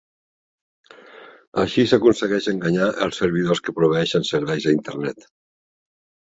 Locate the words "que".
3.69-3.77